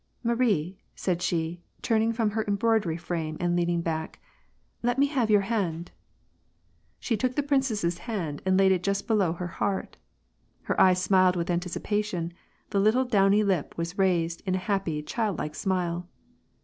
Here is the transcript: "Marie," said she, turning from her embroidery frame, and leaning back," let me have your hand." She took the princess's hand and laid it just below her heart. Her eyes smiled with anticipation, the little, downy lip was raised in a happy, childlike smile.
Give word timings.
"Marie," 0.23 0.79
said 0.95 1.21
she, 1.21 1.61
turning 1.83 2.11
from 2.11 2.31
her 2.31 2.43
embroidery 2.47 2.97
frame, 2.97 3.37
and 3.39 3.55
leaning 3.55 3.81
back," 3.81 4.19
let 4.81 4.97
me 4.97 5.05
have 5.05 5.29
your 5.29 5.41
hand." 5.41 5.91
She 6.99 7.15
took 7.15 7.35
the 7.35 7.43
princess's 7.43 7.99
hand 7.99 8.41
and 8.43 8.57
laid 8.57 8.71
it 8.71 8.81
just 8.81 9.05
below 9.05 9.33
her 9.33 9.45
heart. 9.61 9.97
Her 10.63 10.81
eyes 10.81 10.99
smiled 11.03 11.35
with 11.35 11.51
anticipation, 11.51 12.33
the 12.71 12.79
little, 12.79 13.05
downy 13.05 13.43
lip 13.43 13.75
was 13.77 13.95
raised 13.99 14.41
in 14.47 14.55
a 14.55 14.65
happy, 14.65 15.03
childlike 15.03 15.53
smile. 15.53 16.07